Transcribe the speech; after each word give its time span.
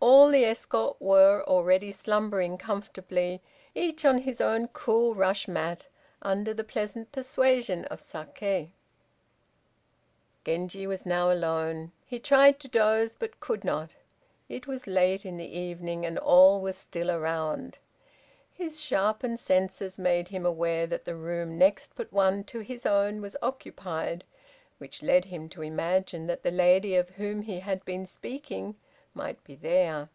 All 0.00 0.28
the 0.28 0.44
escort 0.44 0.96
were 1.00 1.42
already 1.48 1.90
slumbering 1.90 2.56
comfortably, 2.56 3.42
each 3.74 4.04
on 4.04 4.18
his 4.18 4.40
own 4.40 4.68
cool 4.68 5.12
rush 5.16 5.48
mat, 5.48 5.88
under 6.22 6.54
the 6.54 6.62
pleasant 6.62 7.10
persuasion 7.10 7.84
of 7.86 7.98
saké. 7.98 8.70
Genji 10.44 10.86
was 10.86 11.04
now 11.04 11.32
alone. 11.32 11.90
He 12.06 12.20
tried 12.20 12.60
to 12.60 12.68
doze, 12.68 13.16
but 13.18 13.40
could 13.40 13.64
not. 13.64 13.96
It 14.48 14.68
was 14.68 14.86
late 14.86 15.26
in 15.26 15.36
the 15.36 15.50
evening, 15.58 16.06
and 16.06 16.16
all 16.16 16.60
was 16.60 16.76
still 16.78 17.10
around. 17.10 17.78
His 18.52 18.80
sharpened 18.80 19.40
senses 19.40 19.98
made 19.98 20.28
him 20.28 20.46
aware 20.46 20.86
that 20.86 21.06
the 21.06 21.16
room 21.16 21.58
next 21.58 21.94
but 21.96 22.12
one 22.12 22.44
to 22.44 22.60
his 22.60 22.86
own 22.86 23.20
was 23.20 23.36
occupied, 23.42 24.22
which 24.76 25.02
led 25.02 25.24
him 25.24 25.48
to 25.48 25.62
imagine 25.62 26.28
that 26.28 26.44
the 26.44 26.52
lady 26.52 26.94
of 26.94 27.10
whom 27.10 27.42
he 27.42 27.58
had 27.60 27.84
been 27.84 28.06
speaking 28.06 28.76
might 29.14 29.42
be 29.42 29.56
there. 29.56 30.08